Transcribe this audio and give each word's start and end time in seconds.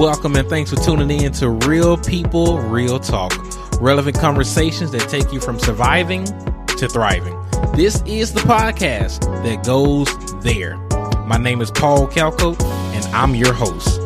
Welcome 0.00 0.34
and 0.36 0.48
thanks 0.48 0.70
for 0.70 0.76
tuning 0.76 1.10
in 1.10 1.30
to 1.32 1.50
Real 1.50 1.98
People, 1.98 2.58
Real 2.58 2.98
Talk. 2.98 3.34
Relevant 3.82 4.18
conversations 4.18 4.92
that 4.92 5.06
take 5.10 5.30
you 5.30 5.40
from 5.40 5.58
surviving 5.58 6.24
to 6.24 6.88
thriving. 6.88 7.38
This 7.74 8.02
is 8.06 8.32
the 8.32 8.40
podcast 8.40 9.20
that 9.44 9.62
goes 9.62 10.08
there. 10.42 10.78
My 11.26 11.36
name 11.36 11.60
is 11.60 11.70
Paul 11.70 12.06
Calco 12.06 12.58
and 12.94 13.04
I'm 13.14 13.34
your 13.34 13.52
host. 13.52 14.00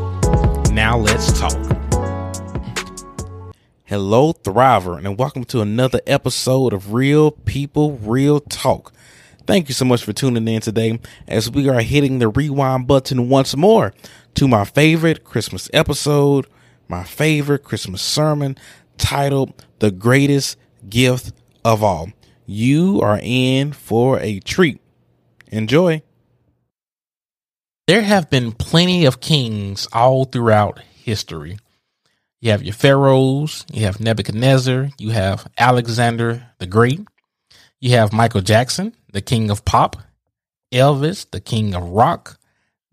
Now 0.72 0.98
let's 0.98 1.38
talk. 1.38 1.52
Hello, 3.84 4.32
Thriver, 4.32 4.98
and 4.98 5.16
welcome 5.16 5.45
to 5.45 5.61
another 5.61 6.00
episode 6.08 6.72
of 6.72 6.92
Real 6.92 7.30
People, 7.30 7.98
Real 7.98 8.40
Talk. 8.40 8.92
Thank 9.46 9.68
you 9.68 9.75
so 9.75 9.84
much 9.84 10.03
for 10.03 10.14
tuning 10.14 10.48
in 10.48 10.62
today 10.62 10.98
as 11.29 11.50
we 11.50 11.68
are 11.68 11.82
hitting 11.82 12.18
the 12.18 12.29
rewind 12.29 12.86
button 12.86 13.29
once 13.29 13.54
more 13.54 13.93
to 14.34 14.48
my 14.48 14.64
favorite 14.64 15.22
Christmas 15.22 15.68
episode, 15.75 16.46
my 16.89 17.04
favorite 17.04 17.62
Christmas 17.62 18.00
sermon 18.00 18.57
titled 18.96 19.53
The 19.80 19.90
Greatest 19.90 20.57
Gift 20.89 21.34
of 21.62 21.84
All. 21.84 22.08
You 22.46 23.03
are 23.03 23.20
in 23.22 23.72
for 23.72 24.18
a 24.18 24.40
treat. 24.40 24.80
Enjoy. 25.48 26.03
There 27.86 28.03
have 28.03 28.31
been 28.31 28.53
plenty 28.53 29.04
of 29.04 29.20
kings 29.20 29.86
all 29.92 30.25
throughout 30.25 30.79
history. 30.79 31.58
You 32.41 32.50
have 32.50 32.62
your 32.62 32.75
pharaohs, 32.75 33.67
you 33.70 33.84
have 33.84 34.00
Nebuchadnezzar, 34.00 34.89
you 34.98 35.11
have 35.11 35.47
Alexander 35.58 36.47
the 36.58 36.67
Great, 36.67 37.00
you 37.80 37.91
have 37.91 38.12
Michael 38.12 38.41
Jackson, 38.41 38.94
the 39.12 39.20
king 39.20 39.50
of 39.50 39.64
pop, 39.64 39.96
Elvis, 40.72 41.30
the 41.30 41.41
king 41.41 41.75
of 41.75 41.83
rock, 41.83 42.39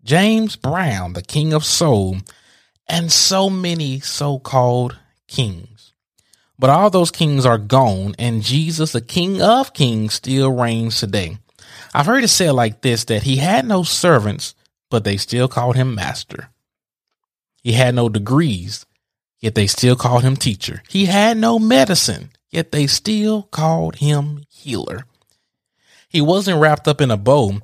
James 0.04 0.56
Brown, 0.56 1.12
the 1.12 1.22
king 1.22 1.52
of 1.52 1.64
soul, 1.64 2.16
and 2.88 3.10
so 3.10 3.48
many 3.48 4.00
so 4.00 4.38
called 4.38 4.98
kings. 5.28 5.92
But 6.58 6.70
all 6.70 6.90
those 6.90 7.10
kings 7.10 7.46
are 7.46 7.58
gone, 7.58 8.14
and 8.18 8.42
Jesus, 8.42 8.92
the 8.92 9.00
king 9.00 9.40
of 9.42 9.72
kings, 9.72 10.14
still 10.14 10.52
reigns 10.52 11.00
today. 11.00 11.38
I've 11.94 12.06
heard 12.06 12.24
it 12.24 12.28
said 12.28 12.52
like 12.52 12.82
this 12.82 13.04
that 13.04 13.24
he 13.24 13.36
had 13.36 13.66
no 13.66 13.82
servants, 13.82 14.54
but 14.90 15.04
they 15.04 15.16
still 15.16 15.48
called 15.48 15.76
him 15.76 15.94
master. 15.94 16.50
He 17.62 17.72
had 17.72 17.94
no 17.94 18.08
degrees, 18.08 18.86
yet 19.40 19.54
they 19.54 19.66
still 19.66 19.96
called 19.96 20.22
him 20.22 20.36
teacher. 20.36 20.82
He 20.88 21.06
had 21.06 21.36
no 21.36 21.58
medicine, 21.58 22.30
yet 22.50 22.72
they 22.72 22.86
still 22.86 23.44
called 23.44 23.96
him 23.96 24.44
healer. 24.62 25.06
He 26.08 26.20
wasn't 26.20 26.60
wrapped 26.60 26.86
up 26.86 27.00
in 27.00 27.10
a 27.10 27.16
bow, 27.16 27.60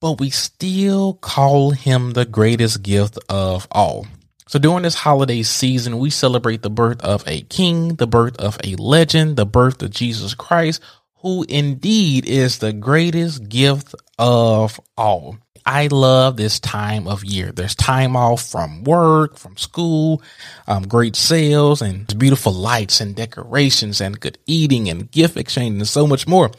but 0.00 0.18
we 0.20 0.30
still 0.30 1.14
call 1.14 1.70
him 1.70 2.12
the 2.12 2.24
greatest 2.24 2.82
gift 2.82 3.18
of 3.28 3.68
all. 3.70 4.06
So 4.46 4.58
during 4.58 4.82
this 4.82 4.94
holiday 4.94 5.42
season, 5.42 5.98
we 5.98 6.10
celebrate 6.10 6.62
the 6.62 6.70
birth 6.70 7.00
of 7.02 7.24
a 7.26 7.42
king, 7.42 7.96
the 7.96 8.06
birth 8.06 8.36
of 8.36 8.58
a 8.62 8.76
legend, 8.76 9.36
the 9.36 9.46
birth 9.46 9.82
of 9.82 9.90
Jesus 9.90 10.34
Christ, 10.34 10.82
who 11.22 11.44
indeed 11.48 12.26
is 12.26 12.58
the 12.58 12.72
greatest 12.72 13.48
gift 13.48 13.94
of 14.18 14.78
all. 14.96 15.38
I 15.66 15.86
love 15.86 16.36
this 16.36 16.60
time 16.60 17.08
of 17.08 17.24
year. 17.24 17.50
There's 17.50 17.74
time 17.74 18.16
off 18.16 18.42
from 18.42 18.84
work, 18.84 19.38
from 19.38 19.56
school, 19.56 20.22
um, 20.66 20.86
great 20.86 21.16
sales, 21.16 21.80
and 21.80 22.18
beautiful 22.18 22.52
lights 22.52 23.00
and 23.00 23.16
decorations, 23.16 24.00
and 24.00 24.20
good 24.20 24.38
eating 24.46 24.88
and 24.88 25.10
gift 25.10 25.36
exchange, 25.36 25.76
and 25.76 25.88
so 25.88 26.06
much 26.06 26.26
more. 26.26 26.50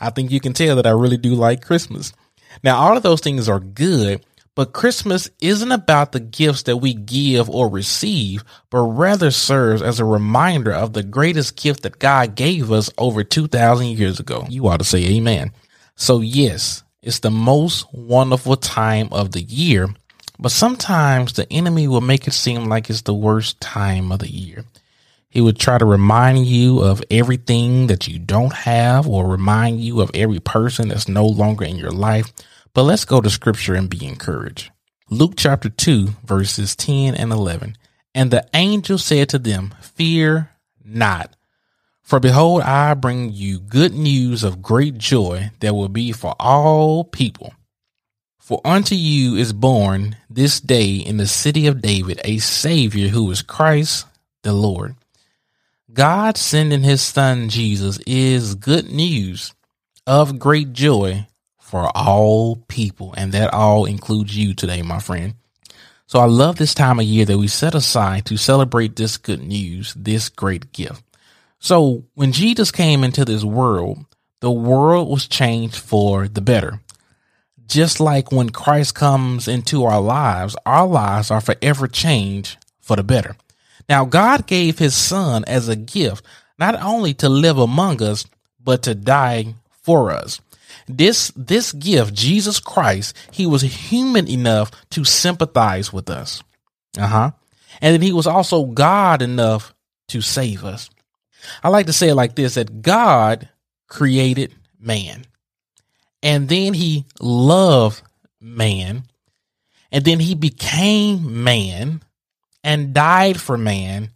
I 0.00 0.10
think 0.10 0.30
you 0.30 0.40
can 0.40 0.52
tell 0.52 0.76
that 0.76 0.86
I 0.86 0.90
really 0.90 1.16
do 1.16 1.34
like 1.34 1.64
Christmas. 1.64 2.12
Now, 2.62 2.76
all 2.76 2.96
of 2.96 3.02
those 3.02 3.20
things 3.20 3.48
are 3.48 3.60
good, 3.60 4.24
but 4.54 4.72
Christmas 4.72 5.30
isn't 5.40 5.72
about 5.72 6.12
the 6.12 6.20
gifts 6.20 6.64
that 6.64 6.76
we 6.76 6.94
give 6.94 7.48
or 7.48 7.68
receive, 7.68 8.44
but 8.70 8.82
rather 8.82 9.30
serves 9.30 9.80
as 9.82 9.98
a 9.98 10.04
reminder 10.04 10.72
of 10.72 10.92
the 10.92 11.02
greatest 11.02 11.56
gift 11.56 11.82
that 11.82 11.98
God 11.98 12.34
gave 12.34 12.70
us 12.70 12.90
over 12.98 13.24
2,000 13.24 13.86
years 13.86 14.20
ago. 14.20 14.44
You 14.48 14.68
ought 14.68 14.78
to 14.78 14.84
say 14.84 15.04
amen. 15.16 15.52
So, 15.96 16.20
yes, 16.20 16.82
it's 17.02 17.18
the 17.18 17.30
most 17.30 17.86
wonderful 17.92 18.56
time 18.56 19.08
of 19.10 19.32
the 19.32 19.42
year, 19.42 19.88
but 20.38 20.52
sometimes 20.52 21.32
the 21.32 21.52
enemy 21.52 21.88
will 21.88 22.00
make 22.00 22.26
it 22.28 22.32
seem 22.32 22.66
like 22.66 22.88
it's 22.88 23.02
the 23.02 23.14
worst 23.14 23.60
time 23.60 24.12
of 24.12 24.20
the 24.20 24.30
year. 24.30 24.64
He 25.28 25.40
would 25.40 25.58
try 25.58 25.78
to 25.78 25.84
remind 25.84 26.46
you 26.46 26.80
of 26.80 27.02
everything 27.10 27.88
that 27.88 28.06
you 28.06 28.18
don't 28.18 28.52
have 28.52 29.08
or 29.08 29.26
remind 29.26 29.80
you 29.80 30.00
of 30.00 30.10
every 30.14 30.40
person 30.40 30.88
that's 30.88 31.08
no 31.08 31.26
longer 31.26 31.64
in 31.64 31.76
your 31.76 31.90
life. 31.90 32.30
But 32.74 32.84
let's 32.84 33.04
go 33.04 33.20
to 33.20 33.30
scripture 33.30 33.74
and 33.74 33.88
be 33.88 34.06
encouraged. 34.06 34.70
Luke 35.10 35.34
chapter 35.36 35.70
2, 35.70 36.08
verses 36.24 36.76
10 36.76 37.14
and 37.14 37.32
11. 37.32 37.76
And 38.14 38.30
the 38.30 38.46
angel 38.54 38.98
said 38.98 39.30
to 39.30 39.38
them, 39.38 39.74
Fear 39.80 40.50
not. 40.84 41.34
For 42.02 42.20
behold, 42.20 42.62
I 42.62 42.94
bring 42.94 43.32
you 43.32 43.58
good 43.58 43.94
news 43.94 44.44
of 44.44 44.62
great 44.62 44.98
joy 44.98 45.50
that 45.60 45.74
will 45.74 45.88
be 45.88 46.12
for 46.12 46.34
all 46.38 47.04
people. 47.04 47.54
For 48.38 48.60
unto 48.64 48.94
you 48.94 49.36
is 49.36 49.52
born 49.52 50.16
this 50.28 50.60
day 50.60 50.96
in 50.96 51.16
the 51.16 51.26
city 51.26 51.66
of 51.66 51.80
David 51.80 52.20
a 52.24 52.38
Savior 52.38 53.08
who 53.08 53.30
is 53.30 53.40
Christ 53.40 54.06
the 54.42 54.52
Lord. 54.52 54.96
God 55.92 56.36
sending 56.36 56.82
his 56.82 57.02
son 57.02 57.48
Jesus 57.48 57.98
is 58.06 58.54
good 58.54 58.90
news 58.90 59.54
of 60.06 60.38
great 60.38 60.72
joy 60.72 61.26
for 61.58 61.90
all 61.96 62.56
people. 62.68 63.14
And 63.16 63.32
that 63.32 63.54
all 63.54 63.84
includes 63.84 64.36
you 64.36 64.54
today, 64.54 64.82
my 64.82 64.98
friend. 64.98 65.34
So 66.06 66.18
I 66.18 66.26
love 66.26 66.56
this 66.56 66.74
time 66.74 66.98
of 66.98 67.06
year 67.06 67.24
that 67.24 67.38
we 67.38 67.48
set 67.48 67.74
aside 67.74 68.26
to 68.26 68.36
celebrate 68.36 68.96
this 68.96 69.16
good 69.16 69.42
news, 69.42 69.94
this 69.94 70.28
great 70.28 70.72
gift. 70.72 71.02
So 71.62 72.02
when 72.14 72.32
Jesus 72.32 72.72
came 72.72 73.04
into 73.04 73.24
this 73.24 73.44
world, 73.44 74.04
the 74.40 74.50
world 74.50 75.08
was 75.08 75.28
changed 75.28 75.76
for 75.76 76.26
the 76.26 76.40
better. 76.40 76.80
Just 77.68 78.00
like 78.00 78.32
when 78.32 78.50
Christ 78.50 78.96
comes 78.96 79.46
into 79.46 79.84
our 79.84 80.00
lives, 80.00 80.56
our 80.66 80.88
lives 80.88 81.30
are 81.30 81.40
forever 81.40 81.86
changed 81.86 82.56
for 82.80 82.96
the 82.96 83.04
better. 83.04 83.36
Now, 83.88 84.04
God 84.04 84.48
gave 84.48 84.80
his 84.80 84.96
son 84.96 85.44
as 85.46 85.68
a 85.68 85.76
gift, 85.76 86.26
not 86.58 86.74
only 86.82 87.14
to 87.14 87.28
live 87.28 87.58
among 87.58 88.02
us, 88.02 88.26
but 88.58 88.82
to 88.82 88.96
die 88.96 89.54
for 89.70 90.10
us. 90.10 90.40
This, 90.88 91.30
this 91.36 91.70
gift, 91.72 92.12
Jesus 92.12 92.58
Christ, 92.58 93.16
he 93.30 93.46
was 93.46 93.62
human 93.62 94.28
enough 94.28 94.72
to 94.90 95.04
sympathize 95.04 95.92
with 95.92 96.10
us. 96.10 96.42
Uh 96.98 97.06
huh. 97.06 97.30
And 97.80 97.94
then 97.94 98.02
he 98.02 98.12
was 98.12 98.26
also 98.26 98.64
God 98.64 99.22
enough 99.22 99.72
to 100.08 100.20
save 100.20 100.64
us. 100.64 100.90
I 101.62 101.68
like 101.68 101.86
to 101.86 101.92
say 101.92 102.08
it 102.10 102.14
like 102.14 102.34
this 102.34 102.54
that 102.54 102.82
God 102.82 103.48
created 103.88 104.54
man, 104.78 105.24
and 106.22 106.48
then 106.48 106.74
he 106.74 107.06
loved 107.20 108.02
man, 108.40 109.04
and 109.90 110.04
then 110.04 110.20
he 110.20 110.34
became 110.34 111.44
man 111.44 112.02
and 112.64 112.94
died 112.94 113.40
for 113.40 113.58
man 113.58 114.10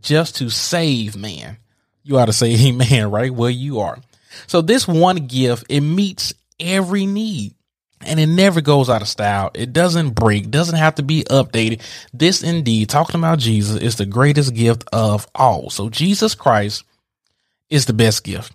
just 0.00 0.36
to 0.36 0.50
save 0.50 1.16
man. 1.16 1.58
You 2.02 2.18
ought 2.18 2.26
to 2.26 2.32
say 2.32 2.54
amen, 2.68 3.10
right? 3.10 3.32
Well, 3.32 3.50
you 3.50 3.80
are. 3.80 3.98
So 4.46 4.62
this 4.62 4.86
one 4.86 5.26
gift, 5.26 5.64
it 5.68 5.80
meets 5.80 6.32
every 6.58 7.06
need 7.06 7.54
and 8.04 8.18
it 8.18 8.26
never 8.26 8.60
goes 8.60 8.88
out 8.88 9.02
of 9.02 9.08
style. 9.08 9.50
It 9.54 9.72
doesn't 9.72 10.10
break, 10.10 10.50
doesn't 10.50 10.78
have 10.78 10.94
to 10.96 11.02
be 11.02 11.24
updated. 11.24 11.82
This 12.12 12.42
indeed, 12.42 12.88
talking 12.88 13.20
about 13.20 13.38
Jesus, 13.38 13.80
is 13.80 13.96
the 13.96 14.06
greatest 14.06 14.54
gift 14.54 14.84
of 14.92 15.26
all. 15.34 15.70
So 15.70 15.90
Jesus 15.90 16.34
Christ 16.34 16.84
is 17.68 17.86
the 17.86 17.92
best 17.92 18.24
gift. 18.24 18.52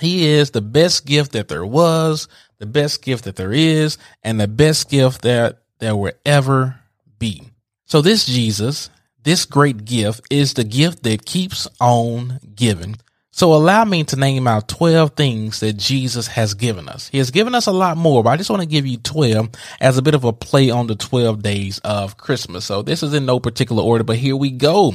He 0.00 0.26
is 0.26 0.50
the 0.50 0.62
best 0.62 1.06
gift 1.06 1.32
that 1.32 1.48
there 1.48 1.66
was, 1.66 2.28
the 2.58 2.66
best 2.66 3.02
gift 3.02 3.24
that 3.24 3.36
there 3.36 3.52
is, 3.52 3.98
and 4.22 4.40
the 4.40 4.48
best 4.48 4.90
gift 4.90 5.22
that 5.22 5.62
there 5.78 5.94
will 5.94 6.12
ever 6.24 6.80
be. 7.18 7.42
So 7.86 8.00
this 8.00 8.26
Jesus, 8.26 8.90
this 9.22 9.44
great 9.44 9.84
gift 9.84 10.22
is 10.30 10.54
the 10.54 10.64
gift 10.64 11.02
that 11.04 11.26
keeps 11.26 11.68
on 11.80 12.40
giving. 12.54 12.96
So 13.36 13.52
allow 13.52 13.84
me 13.84 14.04
to 14.04 14.16
name 14.16 14.46
out 14.46 14.68
12 14.68 15.16
things 15.16 15.58
that 15.58 15.72
Jesus 15.72 16.28
has 16.28 16.54
given 16.54 16.88
us. 16.88 17.08
He 17.08 17.18
has 17.18 17.32
given 17.32 17.52
us 17.56 17.66
a 17.66 17.72
lot 17.72 17.96
more, 17.96 18.22
but 18.22 18.30
I 18.30 18.36
just 18.36 18.48
want 18.48 18.62
to 18.62 18.68
give 18.68 18.86
you 18.86 18.96
12 18.98 19.48
as 19.80 19.98
a 19.98 20.02
bit 20.02 20.14
of 20.14 20.22
a 20.22 20.32
play 20.32 20.70
on 20.70 20.86
the 20.86 20.94
12 20.94 21.42
days 21.42 21.80
of 21.80 22.16
Christmas. 22.16 22.64
So 22.64 22.82
this 22.82 23.02
is 23.02 23.12
in 23.12 23.26
no 23.26 23.40
particular 23.40 23.82
order, 23.82 24.04
but 24.04 24.18
here 24.18 24.36
we 24.36 24.52
go. 24.52 24.94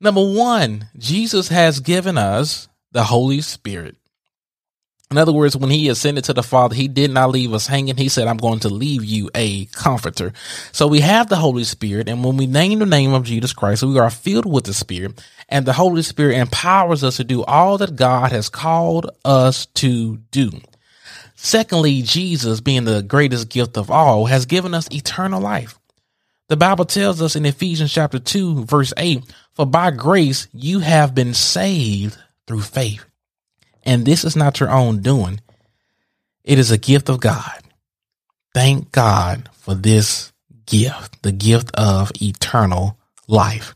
Number 0.00 0.26
one, 0.26 0.88
Jesus 0.96 1.50
has 1.50 1.78
given 1.78 2.18
us 2.18 2.66
the 2.90 3.04
Holy 3.04 3.40
Spirit. 3.40 3.94
In 5.12 5.18
other 5.18 5.32
words, 5.32 5.56
when 5.56 5.70
he 5.70 5.88
ascended 5.88 6.24
to 6.24 6.32
the 6.32 6.42
Father, 6.42 6.74
he 6.74 6.88
did 6.88 7.10
not 7.10 7.30
leave 7.30 7.52
us 7.52 7.66
hanging. 7.66 7.96
He 7.96 8.08
said, 8.08 8.26
I'm 8.26 8.38
going 8.38 8.60
to 8.60 8.68
leave 8.68 9.04
you 9.04 9.30
a 9.34 9.66
comforter. 9.66 10.32
So 10.72 10.88
we 10.88 11.00
have 11.00 11.28
the 11.28 11.36
Holy 11.36 11.64
Spirit. 11.64 12.08
And 12.08 12.24
when 12.24 12.36
we 12.36 12.46
name 12.46 12.78
the 12.78 12.86
name 12.86 13.12
of 13.12 13.24
Jesus 13.24 13.52
Christ, 13.52 13.82
we 13.82 13.98
are 13.98 14.10
filled 14.10 14.50
with 14.50 14.64
the 14.64 14.74
Spirit 14.74 15.22
and 15.52 15.66
the 15.66 15.74
Holy 15.74 16.00
Spirit 16.00 16.38
empowers 16.38 17.04
us 17.04 17.18
to 17.18 17.24
do 17.24 17.44
all 17.44 17.76
that 17.76 17.94
God 17.94 18.32
has 18.32 18.48
called 18.48 19.10
us 19.22 19.66
to 19.66 20.16
do. 20.30 20.50
Secondly, 21.36 22.00
Jesus 22.00 22.62
being 22.62 22.84
the 22.84 23.02
greatest 23.02 23.50
gift 23.50 23.76
of 23.76 23.90
all 23.90 24.24
has 24.26 24.46
given 24.46 24.72
us 24.72 24.90
eternal 24.90 25.42
life. 25.42 25.78
The 26.48 26.56
Bible 26.56 26.86
tells 26.86 27.20
us 27.20 27.36
in 27.36 27.44
Ephesians 27.44 27.92
chapter 27.92 28.18
2, 28.18 28.64
verse 28.64 28.94
8, 28.96 29.22
for 29.52 29.66
by 29.66 29.90
grace 29.90 30.48
you 30.54 30.78
have 30.78 31.14
been 31.14 31.34
saved 31.34 32.16
through 32.46 32.62
faith. 32.62 33.04
And 33.84 34.04
this 34.04 34.24
is 34.24 34.36
not 34.36 34.60
your 34.60 34.70
own 34.70 35.02
doing. 35.02 35.40
It 36.44 36.58
is 36.58 36.70
a 36.70 36.78
gift 36.78 37.08
of 37.08 37.20
God. 37.20 37.60
Thank 38.54 38.92
God 38.92 39.48
for 39.52 39.74
this 39.74 40.32
gift, 40.66 41.22
the 41.22 41.32
gift 41.32 41.70
of 41.74 42.12
eternal 42.20 42.98
life. 43.28 43.74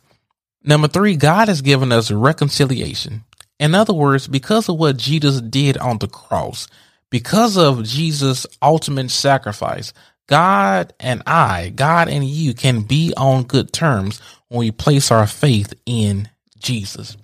Number 0.63 0.89
three, 0.89 1.17
God 1.17 1.49
has 1.49 1.63
given 1.63 1.93
us 1.93 2.11
reconciliation. 2.11 3.25
In 3.59 3.75
other 3.75 3.95
words, 3.95 4.27
because 4.27 4.69
of 4.69 4.77
what 4.77 4.97
Jesus 4.97 5.41
did 5.41 5.79
on 5.79 5.99
the 5.99 6.09
cross, 6.09 6.69
because 7.11 7.57
of 7.57 7.85
Jesus' 7.85 8.47
ultimate 8.61 9.11
sacrifice, 9.11 9.93
God 10.27 10.93
and 10.99 11.23
I, 11.27 11.71
God 11.75 12.09
and 12.09 12.25
you 12.25 12.53
can 12.53 12.83
be 12.83 13.15
on 13.17 13.45
good 13.45 13.73
terms 13.73 14.21
when 14.49 14.61
we 14.61 14.71
place 14.73 15.11
our 15.11 15.27
faith 15.27 15.73
in 15.87 16.29
Jesus. 16.59 17.17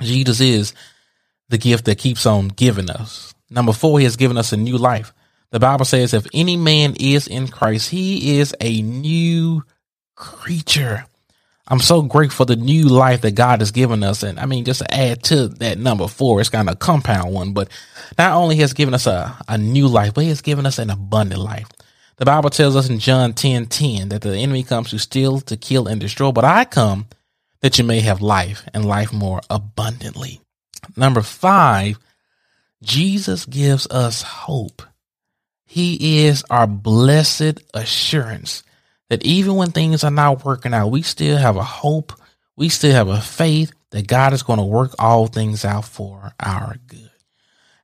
Jesus 0.00 0.40
is 0.40 0.74
the 1.48 1.58
gift 1.58 1.84
that 1.84 1.98
keeps 1.98 2.26
on 2.26 2.48
giving 2.48 2.90
us. 2.90 3.34
Number 3.50 3.72
four, 3.72 3.98
he 3.98 4.04
has 4.04 4.16
given 4.16 4.38
us 4.38 4.52
a 4.52 4.56
new 4.56 4.78
life. 4.78 5.12
The 5.50 5.60
Bible 5.60 5.84
says, 5.84 6.14
if 6.14 6.26
any 6.34 6.56
man 6.56 6.94
is 6.98 7.28
in 7.28 7.48
Christ, 7.48 7.90
he 7.90 8.38
is 8.38 8.54
a 8.60 8.82
new 8.82 9.62
creature. 10.16 11.06
I'm 11.66 11.80
so 11.80 12.02
grateful 12.02 12.44
for 12.44 12.54
the 12.54 12.60
new 12.60 12.84
life 12.88 13.22
that 13.22 13.36
God 13.36 13.60
has 13.60 13.70
given 13.70 14.02
us. 14.02 14.22
And 14.22 14.38
I 14.38 14.46
mean, 14.46 14.64
just 14.64 14.80
to 14.80 14.94
add 14.94 15.22
to 15.24 15.48
that 15.48 15.78
number 15.78 16.08
four, 16.08 16.40
it's 16.40 16.50
kind 16.50 16.68
of 16.68 16.74
a 16.74 16.78
compound 16.78 17.32
one, 17.32 17.52
but 17.52 17.68
not 18.18 18.32
only 18.36 18.56
has 18.56 18.74
given 18.74 18.92
us 18.92 19.06
a, 19.06 19.36
a 19.48 19.56
new 19.56 19.88
life, 19.88 20.14
but 20.14 20.24
he 20.24 20.28
has 20.28 20.42
given 20.42 20.66
us 20.66 20.78
an 20.78 20.90
abundant 20.90 21.40
life. 21.40 21.68
The 22.16 22.26
Bible 22.26 22.50
tells 22.50 22.76
us 22.76 22.88
in 22.88 22.98
John 22.98 23.32
10 23.32 23.66
10 23.66 24.10
that 24.10 24.22
the 24.22 24.36
enemy 24.36 24.62
comes 24.62 24.90
to 24.90 24.98
steal, 24.98 25.40
to 25.40 25.56
kill, 25.56 25.88
and 25.88 26.00
destroy, 26.00 26.32
but 26.32 26.44
I 26.44 26.64
come 26.64 27.06
that 27.60 27.78
you 27.78 27.84
may 27.84 28.00
have 28.00 28.20
life 28.20 28.68
and 28.74 28.84
life 28.84 29.12
more 29.12 29.40
abundantly. 29.48 30.40
Number 30.96 31.22
five, 31.22 31.98
Jesus 32.82 33.46
gives 33.46 33.86
us 33.86 34.22
hope. 34.22 34.82
He 35.66 36.26
is 36.26 36.44
our 36.50 36.66
blessed 36.66 37.60
assurance 37.72 38.62
that 39.08 39.24
even 39.24 39.56
when 39.56 39.70
things 39.70 40.04
are 40.04 40.10
not 40.10 40.44
working 40.44 40.74
out, 40.74 40.90
we 40.90 41.02
still 41.02 41.36
have 41.36 41.56
a 41.56 41.62
hope. 41.62 42.12
We 42.56 42.68
still 42.68 42.92
have 42.92 43.08
a 43.08 43.20
faith 43.20 43.72
that 43.90 44.06
God 44.06 44.32
is 44.32 44.42
going 44.42 44.58
to 44.58 44.64
work 44.64 44.94
all 44.98 45.26
things 45.26 45.64
out 45.64 45.84
for 45.84 46.32
our 46.38 46.76
good. 46.86 47.10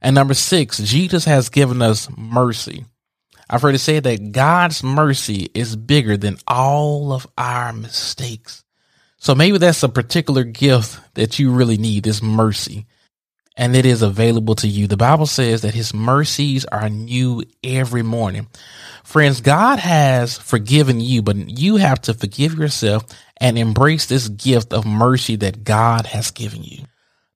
And 0.00 0.14
number 0.14 0.34
six, 0.34 0.78
Jesus 0.78 1.24
has 1.24 1.48
given 1.48 1.82
us 1.82 2.08
mercy. 2.16 2.84
I've 3.48 3.62
heard 3.62 3.74
it 3.74 3.80
said 3.80 4.04
that 4.04 4.32
God's 4.32 4.82
mercy 4.84 5.50
is 5.54 5.74
bigger 5.74 6.16
than 6.16 6.38
all 6.46 7.12
of 7.12 7.26
our 7.36 7.72
mistakes. 7.72 8.64
So 9.18 9.34
maybe 9.34 9.58
that's 9.58 9.82
a 9.82 9.88
particular 9.88 10.44
gift 10.44 10.98
that 11.14 11.38
you 11.38 11.50
really 11.50 11.76
need 11.76 12.04
this 12.04 12.22
mercy 12.22 12.86
and 13.56 13.76
it 13.76 13.84
is 13.84 14.02
available 14.02 14.54
to 14.56 14.68
you. 14.68 14.86
The 14.86 14.96
Bible 14.96 15.26
says 15.26 15.62
that 15.62 15.74
his 15.74 15.92
mercies 15.92 16.64
are 16.66 16.88
new 16.88 17.42
every 17.62 18.02
morning. 18.02 18.48
Friends, 19.04 19.40
God 19.40 19.78
has 19.78 20.38
forgiven 20.38 21.00
you, 21.00 21.22
but 21.22 21.36
you 21.36 21.76
have 21.76 22.00
to 22.02 22.14
forgive 22.14 22.54
yourself 22.54 23.04
and 23.36 23.58
embrace 23.58 24.06
this 24.06 24.28
gift 24.28 24.72
of 24.72 24.86
mercy 24.86 25.36
that 25.36 25.64
God 25.64 26.06
has 26.06 26.30
given 26.30 26.62
you. 26.62 26.84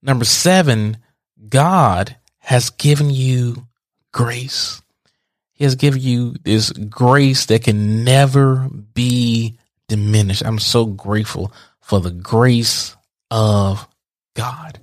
Number 0.03 0.25
seven, 0.25 0.99
God 1.49 2.17
has 2.39 2.71
given 2.71 3.11
you 3.11 3.67
grace. 4.13 4.81
He 5.53 5.65
has 5.65 5.75
given 5.77 6.01
you 6.01 6.35
this 6.45 6.71
grace 6.71 7.47
that 7.47 7.65
can 7.65 8.05
never 8.05 8.69
be 8.93 9.59
diminished. 9.89 10.43
I'm 10.45 10.59
so 10.59 10.85
grateful 10.85 11.53
for 11.81 12.01
the 12.01 12.11
grace 12.11 12.95
of 13.31 13.89
God. 14.35 14.79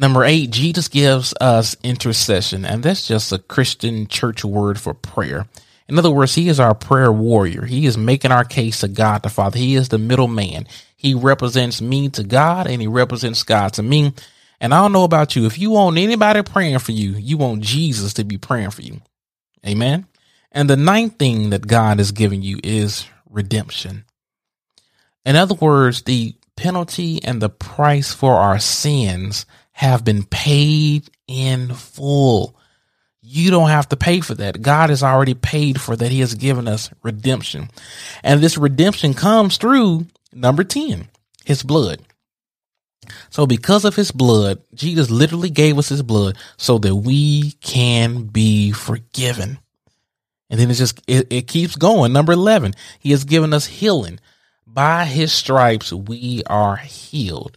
Number 0.00 0.24
eight, 0.24 0.50
Jesus 0.50 0.86
gives 0.86 1.34
us 1.40 1.76
intercession, 1.82 2.64
and 2.64 2.84
that's 2.84 3.08
just 3.08 3.32
a 3.32 3.38
Christian 3.38 4.06
church 4.06 4.44
word 4.44 4.78
for 4.78 4.94
prayer. 4.94 5.46
In 5.88 5.98
other 5.98 6.10
words, 6.10 6.36
he 6.36 6.48
is 6.48 6.60
our 6.60 6.74
prayer 6.74 7.10
warrior. 7.10 7.64
He 7.64 7.84
is 7.84 7.98
making 7.98 8.30
our 8.30 8.44
case 8.44 8.80
to 8.80 8.88
God 8.88 9.24
the 9.24 9.28
Father. 9.28 9.58
He 9.58 9.74
is 9.74 9.88
the 9.88 9.98
middleman. 9.98 10.68
He 10.94 11.14
represents 11.14 11.80
me 11.80 12.08
to 12.10 12.22
God 12.22 12.66
and 12.66 12.80
he 12.80 12.86
represents 12.86 13.42
God 13.42 13.72
to 13.72 13.82
me. 13.82 14.12
And 14.60 14.74
I 14.74 14.82
don't 14.82 14.92
know 14.92 15.04
about 15.04 15.34
you. 15.34 15.46
If 15.46 15.58
you 15.58 15.70
want 15.70 15.98
anybody 15.98 16.42
praying 16.42 16.78
for 16.80 16.92
you, 16.92 17.12
you 17.12 17.38
want 17.38 17.62
Jesus 17.62 18.12
to 18.14 18.24
be 18.24 18.36
praying 18.36 18.70
for 18.70 18.82
you. 18.82 19.00
Amen. 19.66 20.06
And 20.52 20.68
the 20.68 20.76
ninth 20.76 21.18
thing 21.18 21.50
that 21.50 21.66
God 21.66 22.00
is 22.00 22.12
giving 22.12 22.42
you 22.42 22.58
is 22.62 23.06
redemption. 23.30 24.04
In 25.24 25.36
other 25.36 25.54
words, 25.54 26.02
the 26.02 26.36
penalty 26.56 27.22
and 27.24 27.40
the 27.40 27.48
price 27.48 28.12
for 28.12 28.34
our 28.34 28.58
sins 28.58 29.46
have 29.78 30.04
been 30.04 30.24
paid 30.24 31.08
in 31.28 31.72
full. 31.72 32.56
You 33.22 33.52
don't 33.52 33.68
have 33.68 33.88
to 33.90 33.96
pay 33.96 34.18
for 34.18 34.34
that. 34.34 34.60
God 34.60 34.90
has 34.90 35.04
already 35.04 35.34
paid 35.34 35.80
for 35.80 35.94
that. 35.94 36.10
He 36.10 36.18
has 36.18 36.34
given 36.34 36.66
us 36.66 36.90
redemption. 37.04 37.68
And 38.24 38.40
this 38.40 38.58
redemption 38.58 39.14
comes 39.14 39.56
through 39.56 40.06
number 40.32 40.64
10, 40.64 41.06
his 41.44 41.62
blood. 41.62 42.02
So 43.30 43.46
because 43.46 43.84
of 43.84 43.94
his 43.94 44.10
blood, 44.10 44.60
Jesus 44.74 45.10
literally 45.10 45.48
gave 45.48 45.78
us 45.78 45.90
his 45.90 46.02
blood 46.02 46.36
so 46.56 46.78
that 46.78 46.96
we 46.96 47.52
can 47.60 48.24
be 48.24 48.72
forgiven. 48.72 49.60
And 50.50 50.58
then 50.58 50.72
it 50.72 50.74
just, 50.74 51.00
it, 51.06 51.28
it 51.32 51.46
keeps 51.46 51.76
going. 51.76 52.12
Number 52.12 52.32
11, 52.32 52.74
he 52.98 53.12
has 53.12 53.22
given 53.22 53.52
us 53.52 53.66
healing. 53.66 54.18
By 54.66 55.04
his 55.04 55.32
stripes, 55.32 55.92
we 55.92 56.42
are 56.48 56.74
healed 56.74 57.56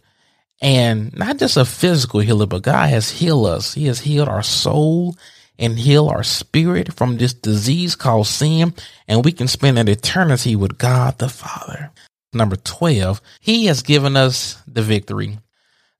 and 0.62 1.12
not 1.16 1.38
just 1.38 1.56
a 1.56 1.64
physical 1.64 2.20
healer, 2.20 2.46
but 2.46 2.62
God 2.62 2.88
has 2.88 3.10
healed 3.10 3.46
us. 3.46 3.74
He 3.74 3.86
has 3.86 4.00
healed 4.00 4.28
our 4.28 4.44
soul 4.44 5.16
and 5.58 5.76
healed 5.78 6.10
our 6.10 6.22
spirit 6.22 6.94
from 6.94 7.16
this 7.16 7.34
disease 7.34 7.96
called 7.96 8.28
sin, 8.28 8.72
and 9.08 9.24
we 9.24 9.32
can 9.32 9.48
spend 9.48 9.78
an 9.78 9.88
eternity 9.88 10.54
with 10.54 10.78
God 10.78 11.18
the 11.18 11.28
Father. 11.28 11.90
Number 12.32 12.56
12, 12.56 13.20
He 13.40 13.66
has 13.66 13.82
given 13.82 14.16
us 14.16 14.62
the 14.66 14.82
victory. 14.82 15.38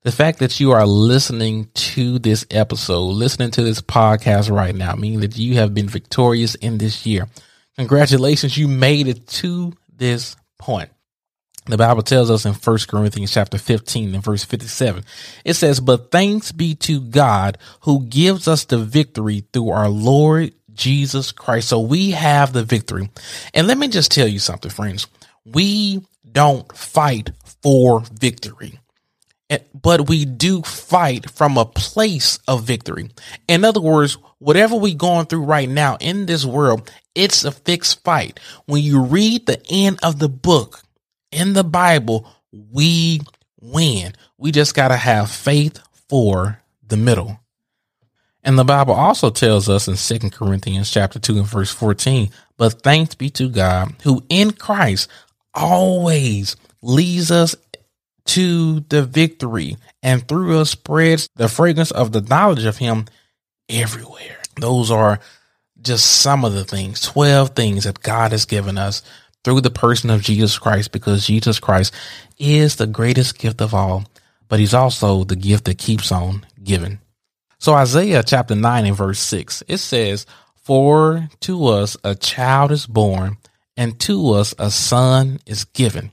The 0.03 0.11
fact 0.11 0.39
that 0.39 0.59
you 0.59 0.71
are 0.71 0.87
listening 0.87 1.69
to 1.73 2.17
this 2.19 2.45
episode, 2.49 3.03
listening 3.03 3.51
to 3.51 3.63
this 3.63 3.81
podcast 3.81 4.49
right 4.49 4.75
now, 4.75 4.95
meaning 4.95 5.19
that 5.19 5.37
you 5.37 5.55
have 5.55 5.73
been 5.73 5.87
victorious 5.87 6.55
in 6.55 6.77
this 6.77 7.05
year. 7.05 7.27
Congratulations, 7.77 8.57
you 8.57 8.67
made 8.67 9.07
it 9.07 9.27
to 9.27 9.73
this 9.95 10.35
point. 10.57 10.89
The 11.65 11.77
Bible 11.77 12.03
tells 12.03 12.29
us 12.29 12.45
in 12.45 12.53
1 12.53 12.77
Corinthians 12.89 13.31
chapter 13.31 13.57
15 13.57 14.13
and 14.13 14.23
verse 14.23 14.43
57, 14.43 15.03
it 15.45 15.53
says, 15.53 15.79
But 15.79 16.11
thanks 16.11 16.51
be 16.51 16.75
to 16.75 16.99
God 16.99 17.57
who 17.81 18.05
gives 18.05 18.49
us 18.49 18.65
the 18.65 18.77
victory 18.77 19.45
through 19.53 19.69
our 19.69 19.87
Lord 19.87 20.53
Jesus 20.73 21.31
Christ. 21.31 21.69
So 21.69 21.79
we 21.79 22.11
have 22.11 22.51
the 22.51 22.63
victory. 22.63 23.09
And 23.53 23.67
let 23.67 23.77
me 23.77 23.87
just 23.87 24.11
tell 24.11 24.27
you 24.27 24.39
something, 24.39 24.71
friends. 24.71 25.07
We 25.45 26.01
don't 26.29 26.69
fight 26.75 27.31
for 27.61 28.01
victory, 28.11 28.79
but 29.73 30.09
we 30.09 30.25
do 30.25 30.63
fight 30.63 31.29
from 31.29 31.57
a 31.57 31.65
place 31.65 32.39
of 32.47 32.63
victory. 32.63 33.11
In 33.47 33.63
other 33.63 33.81
words, 33.81 34.17
whatever 34.39 34.75
we're 34.75 34.95
going 34.95 35.27
through 35.27 35.43
right 35.43 35.69
now 35.69 35.97
in 36.01 36.25
this 36.25 36.43
world, 36.43 36.91
it's 37.15 37.45
a 37.45 37.51
fixed 37.51 38.03
fight. 38.03 38.39
When 38.65 38.81
you 38.81 39.01
read 39.01 39.45
the 39.45 39.61
end 39.69 39.99
of 40.03 40.19
the 40.19 40.29
book, 40.29 40.81
in 41.33 41.53
the 41.53 41.63
Bible, 41.63 42.27
we 42.51 43.21
win. 43.59 44.13
We 44.37 44.51
just 44.51 44.75
got 44.75 44.89
to 44.89 44.97
have 44.97 45.31
faith 45.31 45.79
for 46.09 46.59
the 46.87 46.97
middle. 46.97 47.39
And 48.43 48.59
the 48.59 48.65
Bible 48.65 48.93
also 48.93 49.29
tells 49.29 49.69
us 49.69 49.87
in 49.87 49.95
Second 49.95 50.33
Corinthians 50.33 50.91
chapter 50.91 51.17
2 51.17 51.37
and 51.37 51.47
verse 51.47 51.71
14, 51.71 52.29
but 52.57 52.81
thanks 52.81 53.15
be 53.15 53.29
to 53.31 53.49
God 53.49 53.95
who 54.03 54.23
in 54.29 54.51
Christ 54.51 55.09
always 55.53 56.57
leads 56.81 57.31
us 57.31 57.55
to 58.25 58.81
the 58.81 59.03
victory 59.03 59.77
and 60.01 60.27
through 60.27 60.59
us 60.59 60.71
spreads 60.71 61.29
the 61.35 61.47
fragrance 61.47 61.91
of 61.91 62.11
the 62.11 62.21
knowledge 62.21 62.65
of 62.65 62.77
him 62.77 63.05
everywhere. 63.69 64.39
Those 64.57 64.91
are 64.91 65.19
just 65.81 66.05
some 66.05 66.45
of 66.45 66.53
the 66.53 66.63
things, 66.65 67.01
12 67.01 67.51
things 67.51 67.83
that 67.85 68.01
God 68.01 68.31
has 68.31 68.45
given 68.45 68.77
us 68.77 69.03
through 69.43 69.61
the 69.61 69.69
person 69.69 70.09
of 70.09 70.21
Jesus 70.21 70.57
Christ 70.57 70.91
because 70.91 71.27
Jesus 71.27 71.59
Christ 71.59 71.93
is 72.37 72.75
the 72.75 72.87
greatest 72.87 73.37
gift 73.37 73.61
of 73.61 73.73
all, 73.73 74.05
but 74.47 74.59
he's 74.59 74.73
also 74.73 75.23
the 75.23 75.35
gift 75.35 75.65
that 75.65 75.77
keeps 75.77 76.11
on 76.11 76.45
giving. 76.63 76.99
So 77.59 77.73
Isaiah 77.73 78.23
chapter 78.23 78.55
9 78.55 78.85
and 78.85 78.95
verse 78.95 79.19
6, 79.19 79.63
it 79.67 79.77
says, 79.77 80.25
For 80.55 81.29
to 81.41 81.67
us 81.67 81.97
a 82.03 82.15
child 82.15 82.71
is 82.71 82.85
born, 82.85 83.37
and 83.75 83.99
to 84.01 84.31
us 84.31 84.53
a 84.59 84.69
son 84.69 85.39
is 85.45 85.65
given, 85.65 86.11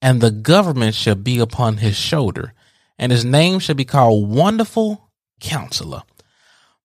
and 0.00 0.20
the 0.20 0.30
government 0.30 0.94
shall 0.94 1.16
be 1.16 1.38
upon 1.38 1.78
his 1.78 1.96
shoulder, 1.96 2.52
and 2.98 3.10
his 3.10 3.24
name 3.24 3.58
shall 3.58 3.74
be 3.74 3.84
called 3.84 4.30
Wonderful 4.30 5.10
Counselor, 5.40 6.02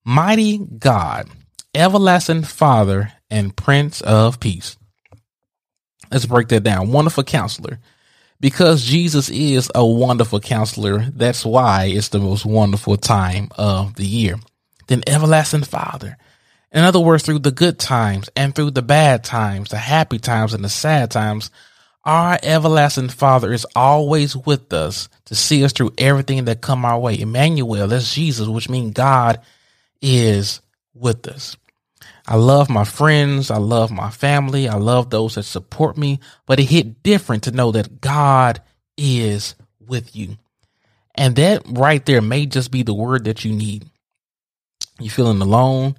Mighty 0.04 0.58
God, 0.58 1.28
Everlasting 1.74 2.42
Father, 2.42 3.12
and 3.30 3.54
Prince 3.54 4.00
of 4.00 4.40
Peace 4.40 4.76
Let's 6.10 6.26
break 6.26 6.48
that 6.48 6.62
down. 6.62 6.92
Wonderful 6.92 7.24
counselor. 7.24 7.78
Because 8.40 8.84
Jesus 8.84 9.28
is 9.28 9.70
a 9.74 9.84
wonderful 9.84 10.40
counselor, 10.40 11.04
that's 11.14 11.44
why 11.44 11.84
it's 11.84 12.08
the 12.08 12.18
most 12.18 12.46
wonderful 12.46 12.96
time 12.96 13.48
of 13.56 13.94
the 13.94 14.06
year. 14.06 14.36
Then 14.86 15.02
everlasting 15.06 15.64
father. 15.64 16.16
In 16.72 16.82
other 16.82 17.00
words, 17.00 17.24
through 17.24 17.40
the 17.40 17.50
good 17.50 17.78
times 17.78 18.30
and 18.34 18.54
through 18.54 18.70
the 18.70 18.82
bad 18.82 19.24
times, 19.24 19.70
the 19.70 19.76
happy 19.76 20.18
times 20.18 20.54
and 20.54 20.64
the 20.64 20.68
sad 20.68 21.10
times, 21.10 21.50
our 22.04 22.38
everlasting 22.42 23.10
father 23.10 23.52
is 23.52 23.66
always 23.76 24.34
with 24.34 24.72
us 24.72 25.08
to 25.26 25.34
see 25.34 25.62
us 25.64 25.72
through 25.72 25.92
everything 25.98 26.46
that 26.46 26.62
come 26.62 26.84
our 26.84 26.98
way. 26.98 27.20
Emmanuel, 27.20 27.88
that's 27.88 28.14
Jesus, 28.14 28.48
which 28.48 28.70
means 28.70 28.94
God 28.94 29.40
is 30.00 30.60
with 30.94 31.26
us. 31.28 31.56
I 32.30 32.36
love 32.36 32.70
my 32.70 32.84
friends. 32.84 33.50
I 33.50 33.56
love 33.56 33.90
my 33.90 34.08
family. 34.08 34.68
I 34.68 34.76
love 34.76 35.10
those 35.10 35.34
that 35.34 35.42
support 35.42 35.98
me, 35.98 36.20
but 36.46 36.60
it 36.60 36.66
hit 36.66 37.02
different 37.02 37.42
to 37.42 37.50
know 37.50 37.72
that 37.72 38.00
God 38.00 38.62
is 38.96 39.56
with 39.80 40.14
you. 40.14 40.36
And 41.16 41.34
that 41.36 41.62
right 41.66 42.06
there 42.06 42.22
may 42.22 42.46
just 42.46 42.70
be 42.70 42.84
the 42.84 42.94
word 42.94 43.24
that 43.24 43.44
you 43.44 43.52
need. 43.52 43.90
You're 45.00 45.10
feeling 45.10 45.40
alone. 45.40 45.96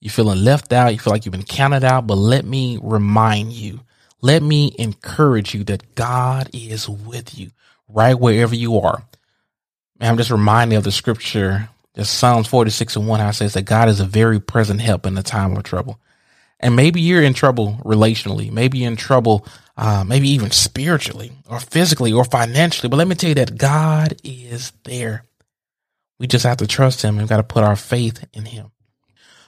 You're 0.00 0.10
feeling 0.10 0.42
left 0.42 0.72
out. 0.72 0.94
You 0.94 0.98
feel 0.98 1.12
like 1.12 1.26
you've 1.26 1.32
been 1.32 1.42
counted 1.42 1.84
out, 1.84 2.06
but 2.06 2.16
let 2.16 2.46
me 2.46 2.78
remind 2.82 3.52
you, 3.52 3.80
let 4.22 4.42
me 4.42 4.74
encourage 4.78 5.54
you 5.54 5.64
that 5.64 5.94
God 5.94 6.48
is 6.54 6.88
with 6.88 7.38
you 7.38 7.50
right 7.88 8.18
wherever 8.18 8.54
you 8.54 8.78
are. 8.78 9.02
And 10.00 10.08
I'm 10.08 10.16
just 10.16 10.30
reminded 10.30 10.76
of 10.76 10.84
the 10.84 10.92
scripture 10.92 11.68
just 11.96 12.18
Psalms 12.18 12.46
46 12.48 12.96
and 12.96 13.06
1, 13.06 13.20
how 13.20 13.28
it 13.28 13.34
says 13.34 13.54
that 13.54 13.62
God 13.62 13.88
is 13.88 14.00
a 14.00 14.04
very 14.04 14.40
present 14.40 14.80
help 14.80 15.06
in 15.06 15.14
the 15.14 15.22
time 15.22 15.56
of 15.56 15.62
trouble. 15.62 16.00
And 16.60 16.76
maybe 16.76 17.00
you're 17.00 17.22
in 17.22 17.34
trouble 17.34 17.78
relationally. 17.84 18.50
Maybe 18.50 18.84
in 18.84 18.96
trouble, 18.96 19.46
uh, 19.76 20.04
maybe 20.06 20.30
even 20.30 20.50
spiritually 20.50 21.32
or 21.48 21.60
physically 21.60 22.12
or 22.12 22.24
financially. 22.24 22.88
But 22.88 22.96
let 22.96 23.08
me 23.08 23.14
tell 23.14 23.28
you 23.28 23.34
that 23.36 23.58
God 23.58 24.16
is 24.24 24.72
there. 24.84 25.24
We 26.18 26.26
just 26.26 26.44
have 26.44 26.58
to 26.58 26.66
trust 26.66 27.02
him 27.02 27.18
and 27.18 27.28
got 27.28 27.36
to 27.38 27.42
put 27.42 27.64
our 27.64 27.76
faith 27.76 28.24
in 28.32 28.44
him. 28.44 28.70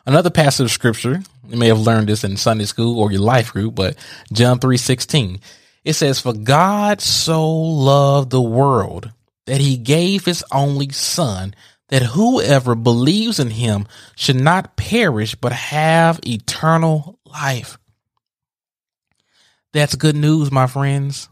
Another 0.04 0.30
passage 0.30 0.66
of 0.66 0.70
scripture, 0.70 1.20
you 1.48 1.56
may 1.56 1.66
have 1.66 1.80
learned 1.80 2.08
this 2.08 2.22
in 2.22 2.36
Sunday 2.36 2.64
school 2.64 3.00
or 3.00 3.10
your 3.10 3.22
life 3.22 3.52
group, 3.52 3.74
but 3.74 3.96
John 4.32 4.60
3 4.60 4.76
16. 4.76 5.40
It 5.84 5.94
says, 5.94 6.20
For 6.20 6.32
God 6.32 7.00
so 7.00 7.48
loved 7.48 8.30
the 8.30 8.42
world 8.42 9.10
that 9.46 9.60
he 9.60 9.76
gave 9.76 10.24
his 10.24 10.44
only 10.52 10.90
son 10.90 11.54
that 11.88 12.02
whoever 12.02 12.74
believes 12.74 13.38
in 13.38 13.50
him 13.50 13.86
should 14.16 14.36
not 14.36 14.76
perish 14.76 15.34
but 15.34 15.52
have 15.52 16.20
eternal 16.26 17.18
life. 17.24 17.78
That's 19.72 19.94
good 19.94 20.16
news, 20.16 20.50
my 20.50 20.66
friends. 20.66 21.28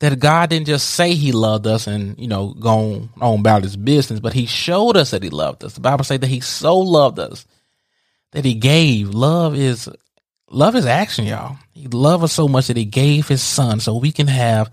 That 0.00 0.20
God 0.20 0.50
didn't 0.50 0.66
just 0.66 0.90
say 0.90 1.14
he 1.14 1.32
loved 1.32 1.66
us 1.66 1.88
and, 1.88 2.16
you 2.18 2.28
know, 2.28 2.54
go 2.54 3.08
on 3.20 3.40
about 3.40 3.64
his 3.64 3.76
business, 3.76 4.20
but 4.20 4.32
he 4.32 4.46
showed 4.46 4.96
us 4.96 5.10
that 5.10 5.24
he 5.24 5.30
loved 5.30 5.64
us. 5.64 5.74
The 5.74 5.80
Bible 5.80 6.04
says 6.04 6.20
that 6.20 6.28
he 6.28 6.40
so 6.40 6.78
loved 6.78 7.18
us 7.18 7.46
that 8.32 8.44
he 8.44 8.54
gave. 8.54 9.10
Love 9.10 9.56
is 9.56 9.88
love 10.50 10.76
is 10.76 10.86
action, 10.86 11.26
y'all. 11.26 11.58
He 11.72 11.88
loved 11.88 12.24
us 12.24 12.32
so 12.32 12.48
much 12.48 12.68
that 12.68 12.76
he 12.76 12.84
gave 12.84 13.28
his 13.28 13.42
son 13.42 13.80
so 13.80 13.96
we 13.96 14.12
can 14.12 14.28
have 14.28 14.70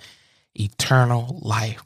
eternal 0.54 1.40
life. 1.42 1.84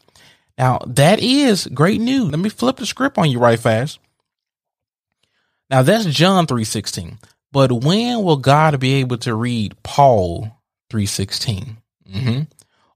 Now 0.59 0.79
that 0.85 1.19
is 1.21 1.67
great 1.73 2.01
news. 2.01 2.31
Let 2.31 2.39
me 2.39 2.49
flip 2.49 2.75
the 2.75 2.85
script 2.85 3.17
on 3.17 3.31
you 3.31 3.39
right 3.39 3.57
fast. 3.57 3.99
Now 5.69 5.81
that's 5.81 6.05
John 6.05 6.45
3:16. 6.45 7.17
But 7.51 7.71
when 7.71 8.23
will 8.23 8.37
God 8.37 8.79
be 8.79 8.95
able 8.95 9.17
to 9.19 9.33
read 9.33 9.81
Paul 9.81 10.51
3:16? 10.91 11.77
Mm-hmm. 12.07 12.41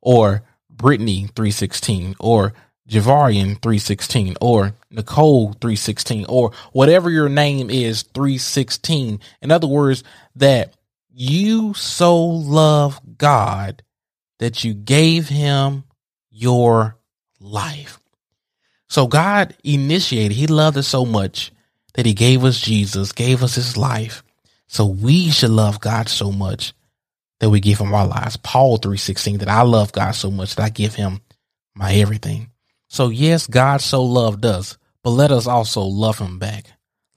Or 0.01 0.43
Brittany 0.69 1.29
3:16 1.33 2.15
or 2.19 2.53
Javarian 2.89 3.61
316 3.61 4.35
or 4.41 4.73
Nicole 4.91 5.53
316 5.53 6.25
or 6.27 6.51
whatever 6.73 7.09
your 7.09 7.29
name 7.29 7.69
is 7.69 8.03
316. 8.13 9.21
In 9.41 9.51
other 9.51 9.67
words, 9.67 10.03
that 10.35 10.75
you 11.09 11.73
so 11.75 12.17
love 12.17 12.99
God 13.17 13.83
that 14.39 14.65
you 14.65 14.73
gave 14.73 15.29
him 15.29 15.85
your 16.29 16.97
life. 17.43 17.99
So 18.87 19.07
God 19.07 19.55
initiated, 19.63 20.37
He 20.37 20.47
loved 20.47 20.77
us 20.77 20.87
so 20.87 21.05
much 21.05 21.51
that 21.93 22.05
He 22.05 22.13
gave 22.13 22.43
us 22.43 22.59
Jesus, 22.59 23.11
gave 23.11 23.43
us 23.43 23.55
His 23.55 23.77
life. 23.77 24.23
So 24.67 24.85
we 24.85 25.29
should 25.29 25.51
love 25.51 25.79
God 25.79 26.09
so 26.09 26.31
much 26.31 26.73
that 27.39 27.49
we 27.49 27.59
give 27.59 27.79
Him 27.79 27.93
our 27.93 28.07
lives. 28.07 28.37
Paul 28.37 28.77
3.16, 28.77 29.39
that 29.39 29.49
I 29.49 29.61
love 29.63 29.91
God 29.91 30.11
so 30.11 30.31
much 30.31 30.55
that 30.55 30.63
I 30.63 30.69
give 30.69 30.95
Him 30.95 31.21
my 31.75 31.93
everything. 31.95 32.49
So 32.87 33.09
yes, 33.09 33.47
God 33.47 33.81
so 33.81 34.03
loved 34.03 34.45
us, 34.45 34.77
but 35.03 35.11
let 35.11 35.31
us 35.31 35.47
also 35.47 35.81
love 35.81 36.19
Him 36.19 36.39
back. 36.39 36.65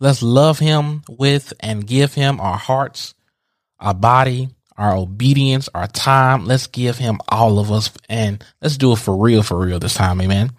Let's 0.00 0.22
love 0.22 0.58
Him 0.58 1.02
with 1.08 1.52
and 1.60 1.86
give 1.86 2.14
Him 2.14 2.40
our 2.40 2.56
hearts, 2.56 3.14
our 3.78 3.94
body, 3.94 4.48
our 4.76 4.96
obedience, 4.96 5.68
our 5.74 5.86
time. 5.86 6.44
Let's 6.44 6.66
give 6.66 6.98
him 6.98 7.18
all 7.28 7.58
of 7.58 7.70
us 7.72 7.90
and 8.08 8.42
let's 8.60 8.76
do 8.76 8.92
it 8.92 8.98
for 8.98 9.16
real, 9.16 9.42
for 9.42 9.58
real 9.58 9.78
this 9.78 9.94
time. 9.94 10.20
Amen. 10.20 10.52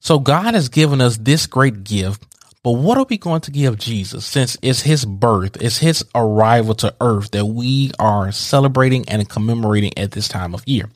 So 0.00 0.18
God 0.18 0.54
has 0.54 0.68
given 0.68 1.00
us 1.00 1.16
this 1.16 1.46
great 1.46 1.84
gift, 1.84 2.24
but 2.64 2.72
what 2.72 2.98
are 2.98 3.06
we 3.08 3.18
going 3.18 3.40
to 3.42 3.50
give 3.50 3.78
Jesus 3.78 4.26
since 4.26 4.56
it's 4.60 4.82
his 4.82 5.04
birth, 5.04 5.56
it's 5.60 5.78
his 5.78 6.04
arrival 6.14 6.74
to 6.76 6.94
earth 7.00 7.30
that 7.30 7.46
we 7.46 7.92
are 7.98 8.32
celebrating 8.32 9.08
and 9.08 9.28
commemorating 9.28 9.96
at 9.96 10.10
this 10.10 10.26
time 10.26 10.54
of 10.54 10.66
year? 10.66 10.88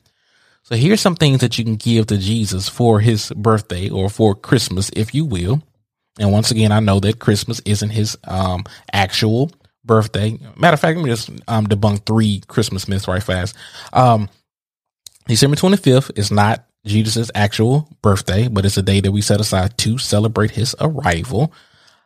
So 0.63 0.75
here's 0.75 0.99
some 0.99 1.15
things 1.15 1.39
that 1.39 1.57
you 1.57 1.63
can 1.63 1.77
give 1.77 2.07
to 2.07 2.17
Jesus 2.17 2.67
for 2.67 2.99
his 2.99 3.31
birthday 3.31 3.89
or 3.89 4.09
for 4.09 4.35
Christmas, 4.35 4.91
if 4.93 5.15
you 5.15 5.23
will. 5.23 5.63
And 6.19 6.33
once 6.33 6.51
again, 6.51 6.73
I 6.73 6.81
know 6.81 6.99
that 6.99 7.19
Christmas 7.19 7.61
isn't 7.63 7.91
his 7.91 8.17
um, 8.25 8.65
actual 8.91 9.51
birthday. 9.87 10.37
Matter 10.55 10.75
of 10.75 10.79
fact, 10.79 10.97
let 10.97 11.03
me 11.03 11.09
just 11.09 11.29
um, 11.47 11.65
debunk 11.67 12.05
three 12.05 12.41
Christmas 12.47 12.87
myths 12.87 13.07
right 13.07 13.23
fast. 13.23 13.55
Um, 13.93 14.29
December 15.27 15.57
25th 15.57 16.17
is 16.17 16.31
not 16.31 16.65
Jesus' 16.85 17.31
actual 17.33 17.89
birthday, 18.01 18.47
but 18.47 18.65
it's 18.65 18.77
a 18.77 18.81
day 18.81 19.01
that 19.01 19.11
we 19.11 19.21
set 19.21 19.41
aside 19.41 19.77
to 19.79 19.97
celebrate 19.97 20.51
his 20.51 20.75
arrival. 20.79 21.53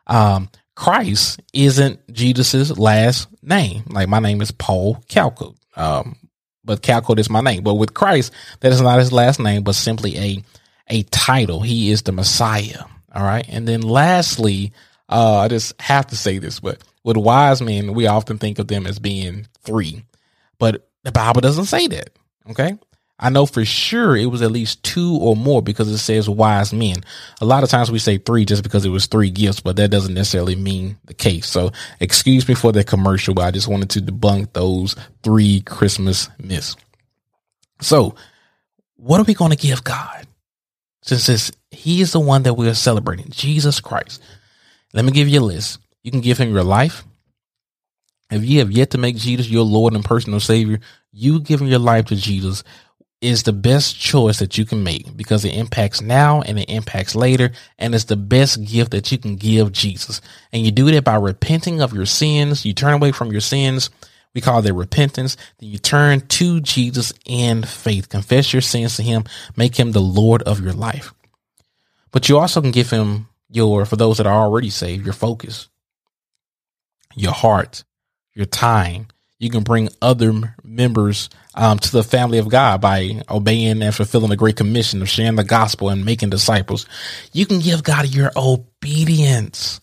Um, 0.06 0.48
Christ 0.74 1.40
isn't 1.52 2.12
Jesus' 2.12 2.76
last 2.78 3.28
name. 3.42 3.84
Like 3.88 4.08
my 4.08 4.18
name 4.18 4.40
is 4.40 4.50
Paul 4.50 4.96
Calco. 5.08 5.54
Um, 5.76 6.16
but 6.64 6.82
Calco 6.82 7.18
is 7.18 7.30
my 7.30 7.40
name. 7.40 7.62
But 7.62 7.74
with 7.74 7.94
Christ, 7.94 8.32
that 8.60 8.72
is 8.72 8.80
not 8.80 8.98
his 8.98 9.12
last 9.12 9.40
name, 9.40 9.62
but 9.62 9.74
simply 9.74 10.16
a 10.18 10.44
a 10.88 11.02
title. 11.04 11.60
He 11.60 11.90
is 11.90 12.02
the 12.02 12.12
Messiah. 12.12 12.84
All 13.14 13.22
right. 13.22 13.44
And 13.48 13.66
then 13.68 13.82
lastly, 13.82 14.72
uh, 15.08 15.38
I 15.38 15.48
just 15.48 15.80
have 15.80 16.06
to 16.08 16.16
say 16.16 16.38
this, 16.38 16.60
but 16.60 16.82
with 17.04 17.16
wise 17.16 17.60
men, 17.60 17.94
we 17.94 18.06
often 18.06 18.38
think 18.38 18.58
of 18.58 18.68
them 18.68 18.86
as 18.86 18.98
being 18.98 19.46
three, 19.62 20.04
but 20.58 20.88
the 21.04 21.12
Bible 21.12 21.40
doesn't 21.40 21.64
say 21.64 21.86
that. 21.88 22.10
Okay. 22.50 22.78
I 23.18 23.30
know 23.30 23.46
for 23.46 23.64
sure 23.64 24.16
it 24.16 24.26
was 24.26 24.42
at 24.42 24.50
least 24.50 24.82
two 24.82 25.16
or 25.20 25.36
more 25.36 25.62
because 25.62 25.88
it 25.88 25.98
says 25.98 26.28
wise 26.28 26.72
men. 26.72 26.96
A 27.40 27.44
lot 27.44 27.62
of 27.62 27.68
times 27.68 27.88
we 27.88 28.00
say 28.00 28.18
three 28.18 28.44
just 28.44 28.64
because 28.64 28.84
it 28.84 28.88
was 28.88 29.06
three 29.06 29.30
gifts, 29.30 29.60
but 29.60 29.76
that 29.76 29.92
doesn't 29.92 30.14
necessarily 30.14 30.56
mean 30.56 30.98
the 31.04 31.14
case. 31.14 31.46
So 31.48 31.70
excuse 32.00 32.48
me 32.48 32.54
for 32.54 32.72
the 32.72 32.82
commercial, 32.82 33.34
but 33.34 33.44
I 33.44 33.52
just 33.52 33.68
wanted 33.68 33.90
to 33.90 34.00
debunk 34.00 34.54
those 34.54 34.96
three 35.22 35.60
Christmas 35.60 36.28
myths. 36.40 36.74
So 37.80 38.16
what 38.96 39.20
are 39.20 39.24
we 39.24 39.34
going 39.34 39.52
to 39.52 39.56
give 39.56 39.84
God? 39.84 40.26
Since 41.02 41.52
he 41.70 42.00
is 42.00 42.12
the 42.12 42.20
one 42.20 42.42
that 42.44 42.54
we 42.54 42.68
are 42.68 42.74
celebrating, 42.74 43.30
Jesus 43.30 43.80
Christ. 43.80 44.20
Let 44.92 45.04
me 45.04 45.12
give 45.12 45.28
you 45.28 45.40
a 45.40 45.42
list. 45.42 45.78
You 46.02 46.10
can 46.10 46.20
give 46.20 46.38
him 46.38 46.52
your 46.52 46.64
life. 46.64 47.04
If 48.30 48.44
you 48.44 48.60
have 48.60 48.70
yet 48.70 48.90
to 48.90 48.98
make 48.98 49.16
Jesus 49.16 49.48
your 49.48 49.64
Lord 49.64 49.94
and 49.94 50.04
personal 50.04 50.40
Savior, 50.40 50.80
you 51.12 51.40
giving 51.40 51.68
your 51.68 51.78
life 51.78 52.06
to 52.06 52.16
Jesus 52.16 52.64
is 53.20 53.44
the 53.44 53.52
best 53.52 53.98
choice 54.00 54.40
that 54.40 54.58
you 54.58 54.64
can 54.64 54.82
make 54.82 55.16
because 55.16 55.44
it 55.44 55.54
impacts 55.54 56.00
now 56.00 56.40
and 56.40 56.58
it 56.58 56.68
impacts 56.68 57.14
later. 57.14 57.52
And 57.78 57.94
it's 57.94 58.04
the 58.04 58.16
best 58.16 58.64
gift 58.64 58.90
that 58.92 59.12
you 59.12 59.18
can 59.18 59.36
give 59.36 59.70
Jesus. 59.70 60.20
And 60.52 60.64
you 60.64 60.72
do 60.72 60.90
that 60.90 61.04
by 61.04 61.16
repenting 61.16 61.80
of 61.80 61.92
your 61.92 62.06
sins. 62.06 62.64
You 62.64 62.72
turn 62.72 62.94
away 62.94 63.12
from 63.12 63.30
your 63.30 63.40
sins. 63.40 63.90
We 64.34 64.40
call 64.40 64.62
that 64.62 64.72
repentance. 64.72 65.36
Then 65.58 65.68
you 65.68 65.78
turn 65.78 66.26
to 66.26 66.60
Jesus 66.60 67.12
in 67.26 67.62
faith. 67.62 68.08
Confess 68.08 68.52
your 68.52 68.62
sins 68.62 68.96
to 68.96 69.02
him. 69.02 69.24
Make 69.56 69.76
him 69.76 69.92
the 69.92 70.00
Lord 70.00 70.42
of 70.42 70.60
your 70.60 70.72
life. 70.72 71.12
But 72.10 72.28
you 72.28 72.38
also 72.38 72.60
can 72.60 72.72
give 72.72 72.90
him 72.90 73.28
your, 73.50 73.84
for 73.84 73.96
those 73.96 74.16
that 74.16 74.26
are 74.26 74.42
already 74.42 74.70
saved, 74.70 75.04
your 75.04 75.12
focus 75.12 75.68
your 77.14 77.32
heart, 77.32 77.84
your 78.34 78.46
time. 78.46 79.08
You 79.38 79.50
can 79.50 79.64
bring 79.64 79.88
other 80.00 80.54
members 80.62 81.28
um, 81.54 81.78
to 81.80 81.90
the 81.90 82.04
family 82.04 82.38
of 82.38 82.48
God 82.48 82.80
by 82.80 83.22
obeying 83.28 83.82
and 83.82 83.94
fulfilling 83.94 84.30
the 84.30 84.36
great 84.36 84.56
commission 84.56 85.02
of 85.02 85.08
sharing 85.08 85.34
the 85.34 85.42
gospel 85.42 85.88
and 85.88 86.04
making 86.04 86.30
disciples. 86.30 86.86
You 87.32 87.46
can 87.46 87.58
give 87.58 87.82
God 87.82 88.14
your 88.14 88.30
obedience, 88.36 89.80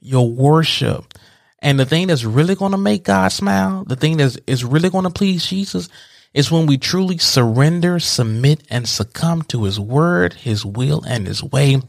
your 0.00 0.28
worship. 0.28 1.14
And 1.60 1.78
the 1.78 1.84
thing 1.84 2.06
that's 2.06 2.24
really 2.24 2.54
going 2.54 2.72
to 2.72 2.78
make 2.78 3.04
God 3.04 3.28
smile, 3.28 3.84
the 3.84 3.96
thing 3.96 4.16
that 4.18 4.38
is 4.46 4.64
really 4.64 4.90
going 4.90 5.04
to 5.04 5.10
please 5.10 5.46
Jesus 5.46 5.88
is 6.32 6.50
when 6.50 6.66
we 6.66 6.78
truly 6.78 7.18
surrender, 7.18 7.98
submit, 7.98 8.62
and 8.70 8.88
succumb 8.88 9.42
to 9.42 9.64
his 9.64 9.80
word, 9.80 10.34
his 10.34 10.64
will, 10.64 11.02
and 11.04 11.26
his 11.26 11.42
way. 11.42 11.80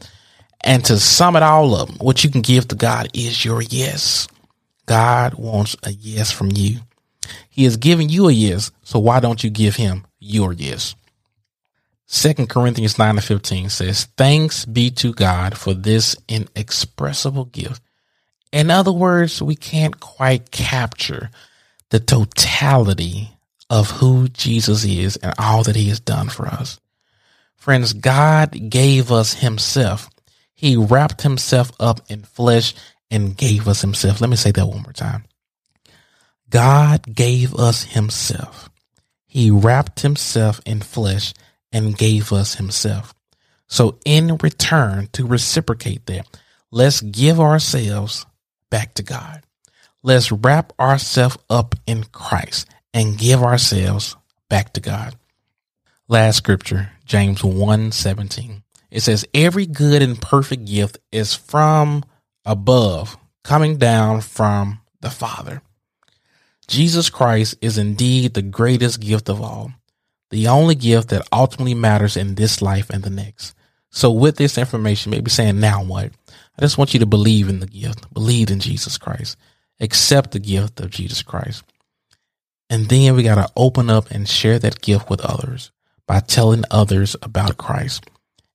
And 0.62 0.84
to 0.86 0.98
sum 0.98 1.36
it 1.36 1.42
all 1.42 1.74
up, 1.74 1.88
what 2.02 2.24
you 2.24 2.30
can 2.30 2.42
give 2.42 2.68
to 2.68 2.74
God 2.74 3.08
is 3.14 3.44
your 3.44 3.62
yes. 3.62 4.28
God 4.90 5.34
wants 5.34 5.76
a 5.84 5.92
yes 5.92 6.32
from 6.32 6.50
you. 6.50 6.80
He 7.48 7.62
has 7.62 7.76
given 7.76 8.08
you 8.08 8.26
a 8.26 8.32
yes, 8.32 8.72
so 8.82 8.98
why 8.98 9.20
don't 9.20 9.44
you 9.44 9.48
give 9.48 9.76
him 9.76 10.04
your 10.18 10.52
yes? 10.52 10.96
Second 12.06 12.48
Corinthians 12.48 12.98
9 12.98 13.10
and 13.10 13.24
15 13.24 13.70
says, 13.70 14.08
Thanks 14.16 14.64
be 14.64 14.90
to 14.90 15.12
God 15.12 15.56
for 15.56 15.74
this 15.74 16.16
inexpressible 16.26 17.44
gift. 17.44 17.80
In 18.50 18.68
other 18.68 18.90
words, 18.90 19.40
we 19.40 19.54
can't 19.54 20.00
quite 20.00 20.50
capture 20.50 21.30
the 21.90 22.00
totality 22.00 23.30
of 23.70 23.92
who 23.92 24.26
Jesus 24.26 24.84
is 24.84 25.14
and 25.18 25.32
all 25.38 25.62
that 25.62 25.76
he 25.76 25.88
has 25.90 26.00
done 26.00 26.30
for 26.30 26.48
us. 26.48 26.80
Friends, 27.54 27.92
God 27.92 28.68
gave 28.68 29.12
us 29.12 29.34
himself. 29.34 30.10
He 30.52 30.74
wrapped 30.74 31.22
himself 31.22 31.70
up 31.78 32.00
in 32.08 32.22
flesh 32.22 32.74
and 33.10 33.36
gave 33.36 33.68
us 33.68 33.80
himself. 33.80 34.20
Let 34.20 34.30
me 34.30 34.36
say 34.36 34.52
that 34.52 34.66
one 34.66 34.82
more 34.82 34.92
time. 34.92 35.24
God 36.48 37.14
gave 37.14 37.54
us 37.54 37.84
himself. 37.84 38.70
He 39.26 39.50
wrapped 39.50 40.00
himself 40.00 40.60
in 40.66 40.80
flesh 40.80 41.32
and 41.72 41.96
gave 41.96 42.32
us 42.32 42.56
himself. 42.56 43.14
So 43.68 43.98
in 44.04 44.36
return 44.38 45.08
to 45.12 45.26
reciprocate 45.26 46.06
that, 46.06 46.26
let's 46.72 47.00
give 47.00 47.38
ourselves 47.38 48.26
back 48.68 48.94
to 48.94 49.02
God. 49.04 49.42
Let's 50.02 50.32
wrap 50.32 50.72
ourselves 50.80 51.38
up 51.48 51.76
in 51.86 52.04
Christ 52.04 52.68
and 52.92 53.18
give 53.18 53.42
ourselves 53.42 54.16
back 54.48 54.72
to 54.72 54.80
God. 54.80 55.14
Last 56.08 56.38
scripture, 56.38 56.90
James 57.04 57.44
1 57.44 57.92
17. 57.92 58.62
It 58.90 59.00
says, 59.00 59.24
Every 59.32 59.66
good 59.66 60.02
and 60.02 60.20
perfect 60.20 60.64
gift 60.64 60.98
is 61.12 61.34
from 61.34 62.04
above, 62.44 63.16
coming 63.44 63.76
down 63.76 64.20
from 64.20 64.80
the 65.00 65.10
Father. 65.10 65.62
Jesus 66.66 67.10
Christ 67.10 67.56
is 67.60 67.78
indeed 67.78 68.34
the 68.34 68.42
greatest 68.42 69.00
gift 69.00 69.28
of 69.28 69.40
all, 69.40 69.72
the 70.30 70.46
only 70.46 70.74
gift 70.74 71.08
that 71.08 71.26
ultimately 71.32 71.74
matters 71.74 72.16
in 72.16 72.36
this 72.36 72.62
life 72.62 72.90
and 72.90 73.02
the 73.02 73.10
next. 73.10 73.54
So, 73.90 74.10
with 74.12 74.36
this 74.36 74.56
information, 74.56 75.10
maybe 75.10 75.30
saying, 75.30 75.58
Now 75.58 75.82
what? 75.82 76.12
I 76.56 76.60
just 76.60 76.78
want 76.78 76.94
you 76.94 77.00
to 77.00 77.06
believe 77.06 77.48
in 77.48 77.60
the 77.60 77.66
gift, 77.66 78.12
believe 78.14 78.50
in 78.50 78.60
Jesus 78.60 78.98
Christ, 78.98 79.36
accept 79.80 80.30
the 80.30 80.38
gift 80.38 80.78
of 80.78 80.90
Jesus 80.90 81.22
Christ. 81.22 81.64
And 82.68 82.88
then 82.88 83.16
we 83.16 83.24
got 83.24 83.34
to 83.34 83.52
open 83.56 83.90
up 83.90 84.10
and 84.12 84.28
share 84.28 84.60
that 84.60 84.80
gift 84.80 85.10
with 85.10 85.20
others 85.22 85.72
by 86.06 86.20
telling 86.20 86.64
others 86.70 87.16
about 87.22 87.56
Christ 87.56 88.04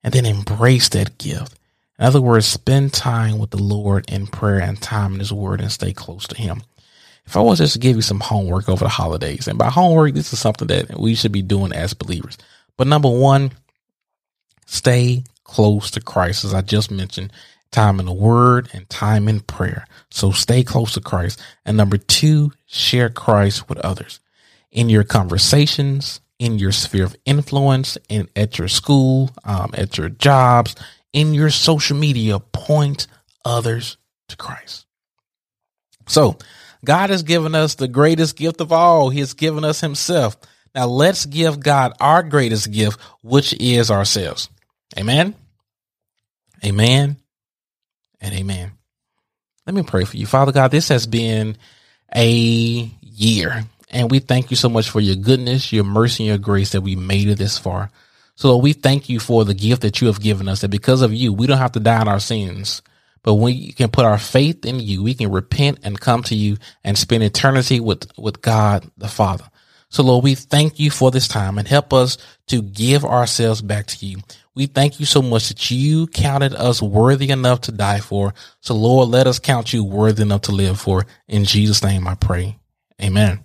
and 0.04 0.13
then 0.13 0.25
embrace 0.25 0.88
that 0.89 1.18
gift. 1.18 1.58
In 1.98 2.06
other 2.06 2.22
words, 2.22 2.46
spend 2.46 2.94
time 2.94 3.40
with 3.40 3.52
the 3.52 3.62
Lord 3.62 4.10
in 4.12 4.28
prayer 4.28 4.60
and 4.60 4.82
time 4.82 5.14
in 5.14 5.20
His 5.20 5.32
Word 5.32 5.62
and 5.62 5.72
stay 5.72 5.94
close 5.94 6.28
to 6.28 6.38
Him. 6.38 6.62
If 7.25 7.36
I 7.38 7.40
was 7.40 7.60
just 7.60 7.74
to 7.74 7.80
give 7.80 7.96
you 7.96 8.02
some 8.02 8.20
homework 8.20 8.70
over 8.70 8.84
the 8.84 8.90
holidays, 8.90 9.48
and 9.48 9.58
by 9.58 9.70
homework, 9.70 10.14
this 10.14 10.32
is 10.32 10.40
something 10.40 10.68
that 10.68 11.00
we 11.00 11.16
should 11.16 11.32
be 11.32 11.42
doing 11.42 11.74
as 11.74 11.94
believers. 11.94 12.38
But 12.78 12.88
number 12.88 13.10
one, 13.10 13.52
stay 14.66 15.24
close 15.44 15.90
to 15.92 16.02
Christ, 16.02 16.44
as 16.46 16.54
I 16.54 16.62
just 16.62 16.92
mentioned, 16.92 17.32
time 17.72 18.00
in 18.00 18.06
the 18.06 18.14
Word 18.14 18.70
and 18.74 18.90
time 18.90 19.28
in 19.28 19.40
prayer. 19.40 19.88
So 20.12 20.31
stay 20.31 20.64
close 20.64 20.94
to 20.94 21.01
Christ. 21.01 21.42
And 21.66 21.77
number 21.77 21.98
two, 21.98 22.51
share 22.66 23.10
Christ 23.10 23.70
with 23.70 23.79
others 23.79 24.20
in 24.72 24.90
your 24.90 25.03
conversations, 25.03 26.20
in 26.38 26.60
your 26.60 26.72
sphere 26.74 27.05
of 27.05 27.16
influence, 27.25 27.98
in 28.10 28.27
at 28.36 28.60
your 28.60 28.68
school, 28.68 29.31
um, 29.46 29.72
at 29.74 29.98
your 29.98 30.10
jobs, 30.10 30.75
in 31.16 31.34
your 31.34 31.50
social 31.50 31.98
media. 31.98 32.40
Point 32.40 33.08
others 33.44 33.98
to 34.28 34.36
Christ. 34.36 34.86
So 36.08 36.38
God 36.84 37.10
has 37.10 37.24
given 37.24 37.56
us 37.56 37.75
the 37.75 37.88
greatest 37.88 38.36
gift 38.36 38.62
of 38.62 38.72
all. 38.72 39.10
He 39.10 39.20
has 39.20 39.34
given 39.34 39.64
us 39.64 39.82
Himself. 39.82 40.38
Now 40.75 40.88
let's 40.88 41.25
give 41.25 41.62
God 41.62 41.94
our 42.00 42.22
greatest 42.22 42.70
gift, 42.72 43.00
which 43.24 43.54
is 43.54 43.90
ourselves. 43.90 44.50
Amen. 44.98 45.34
Amen. 46.64 47.16
And 48.20 48.34
amen. 48.34 48.72
Let 49.66 49.74
me 49.74 49.84
pray 49.84 50.04
for 50.04 50.18
you. 50.18 50.25
Father 50.25 50.51
God, 50.51 50.72
this 50.72 50.90
has 50.90 51.08
been 51.08 51.58
a 52.14 52.28
year. 52.28 53.64
And 53.90 54.12
we 54.12 54.20
thank 54.20 54.51
you 54.51 54.58
so 54.58 54.68
much 54.68 54.90
for 54.90 55.00
your 55.00 55.16
goodness, 55.16 55.72
your 55.72 55.86
mercy, 55.86 56.24
and 56.24 56.28
your 56.28 56.38
grace 56.38 56.74
that 56.74 56.82
we 56.82 56.96
made 56.96 57.30
it 57.30 57.38
this 57.38 57.58
far. 57.58 57.90
So 58.35 58.51
Lord, 58.51 58.63
we 58.63 58.74
thank 58.74 59.09
you 59.09 59.19
for 59.19 59.45
the 59.45 59.53
gift 59.53 59.81
that 59.81 60.01
you 60.01 60.07
have 60.07 60.21
given 60.21 60.48
us, 60.48 60.61
that 60.61 60.69
because 60.69 61.01
of 61.01 61.13
you, 61.13 61.33
we 61.33 61.48
don't 61.48 61.57
have 61.57 61.71
to 61.74 61.79
die 61.79 62.01
in 62.01 62.07
our 62.07 62.19
sins. 62.19 62.81
But 63.24 63.35
we 63.35 63.71
can 63.71 63.89
put 63.89 64.05
our 64.05 64.19
faith 64.19 64.65
in 64.65 64.79
you, 64.79 65.01
we 65.01 65.15
can 65.15 65.31
repent 65.31 65.79
and 65.81 66.00
come 66.00 66.21
to 66.24 66.35
you 66.35 66.57
and 66.83 66.95
spend 66.95 67.24
eternity 67.24 67.79
with, 67.79 68.07
with 68.19 68.41
God 68.41 68.89
the 68.98 69.07
Father. 69.07 69.45
So 69.89 70.03
Lord, 70.03 70.24
we 70.24 70.35
thank 70.35 70.79
you 70.79 70.91
for 70.91 71.09
this 71.09 71.27
time 71.27 71.57
and 71.57 71.67
help 71.67 71.91
us 71.91 72.17
to 72.48 72.61
give 72.61 73.03
ourselves 73.03 73.61
back 73.61 73.87
to 73.87 74.05
you. 74.05 74.17
We 74.53 74.67
thank 74.67 75.00
you 75.00 75.05
so 75.05 75.21
much 75.21 75.48
that 75.50 75.71
you 75.71 76.07
counted 76.07 76.53
us 76.53 76.81
worthy 76.81 77.29
enough 77.29 77.61
to 77.61 77.71
die 77.71 78.00
for. 78.00 78.33
So 78.61 78.75
Lord, 78.75 79.09
let 79.09 79.25
us 79.25 79.39
count 79.39 79.74
you 79.74 79.83
worthy 79.83 80.21
enough 80.21 80.41
to 80.43 80.51
live 80.51 80.79
for. 80.79 81.05
In 81.27 81.45
Jesus' 81.45 81.83
name 81.83 82.07
I 82.07 82.15
pray. 82.15 82.57
Amen. 83.01 83.43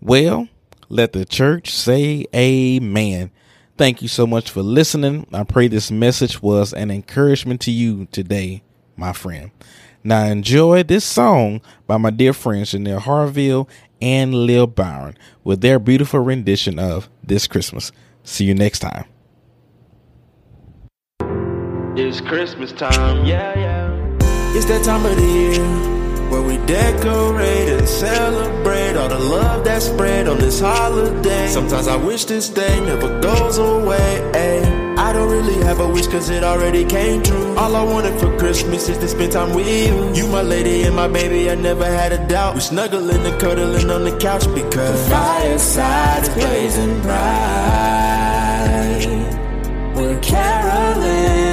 Well, 0.00 0.48
let 0.92 1.14
the 1.14 1.24
church 1.24 1.74
say 1.74 2.26
amen. 2.36 3.30
Thank 3.78 4.02
you 4.02 4.08
so 4.08 4.26
much 4.26 4.50
for 4.50 4.62
listening. 4.62 5.26
I 5.32 5.42
pray 5.42 5.66
this 5.66 5.90
message 5.90 6.42
was 6.42 6.74
an 6.74 6.90
encouragement 6.90 7.62
to 7.62 7.70
you 7.70 8.06
today, 8.12 8.62
my 8.94 9.14
friend. 9.14 9.50
Now 10.04 10.26
enjoy 10.26 10.82
this 10.82 11.04
song 11.06 11.62
by 11.86 11.96
my 11.96 12.10
dear 12.10 12.34
friends 12.34 12.72
Janelle 12.72 12.98
Harville 12.98 13.70
and 14.02 14.34
Lil 14.34 14.66
Byron 14.66 15.16
with 15.42 15.62
their 15.62 15.78
beautiful 15.78 16.20
rendition 16.20 16.78
of 16.78 17.08
This 17.24 17.46
Christmas. 17.46 17.90
See 18.22 18.44
you 18.44 18.54
next 18.54 18.80
time. 18.80 19.06
It's 21.96 22.20
Christmas 22.20 22.70
time, 22.70 23.24
yeah, 23.24 23.58
yeah. 23.58 24.54
It's 24.54 24.66
that 24.66 24.84
time 24.84 25.06
of 25.06 25.16
the 25.16 25.22
year 25.22 26.01
where 26.32 26.42
we 26.42 26.56
decorate 26.66 27.68
and 27.68 27.86
celebrate 27.86 28.96
all 28.96 29.08
the 29.08 29.18
love 29.18 29.64
that's 29.64 29.84
spread 29.84 30.26
on 30.26 30.38
this 30.38 30.60
holiday. 30.60 31.46
Sometimes 31.48 31.86
I 31.86 31.96
wish 31.96 32.24
this 32.24 32.48
day 32.48 32.80
never 32.80 33.20
goes 33.20 33.58
away. 33.58 34.10
Ay. 34.34 34.82
I 34.96 35.12
don't 35.12 35.30
really 35.30 35.58
have 35.64 35.80
a 35.80 35.88
wish 35.88 36.06
cause 36.06 36.30
it 36.30 36.42
already 36.42 36.84
came 36.84 37.22
true. 37.22 37.54
All 37.56 37.76
I 37.76 37.82
wanted 37.82 38.18
for 38.18 38.34
Christmas 38.38 38.88
is 38.88 38.96
to 38.98 39.08
spend 39.08 39.32
time 39.32 39.54
with 39.54 39.66
you. 39.68 40.14
You 40.14 40.26
my 40.28 40.42
lady 40.42 40.84
and 40.84 40.96
my 40.96 41.08
baby, 41.08 41.50
I 41.50 41.54
never 41.54 41.84
had 41.84 42.12
a 42.12 42.26
doubt. 42.28 42.54
We 42.54 42.60
snuggling 42.60 43.24
and 43.26 43.40
cuddling 43.40 43.90
on 43.90 44.04
the 44.04 44.16
couch 44.16 44.46
because 44.54 45.04
the 45.04 45.14
fireside's 45.14 46.28
blazing 46.30 47.00
bright. 47.02 48.32
We're 49.94 50.20
caroling 50.20 51.51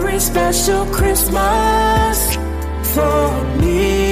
very 0.00 0.20
special 0.20 0.86
Christmas 0.86 2.36
for 2.94 3.44
me. 3.60 4.07